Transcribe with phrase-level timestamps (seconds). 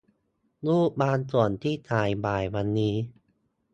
[0.67, 2.95] รูปบางส่วนที่ถ่ายบ่ายวันนี้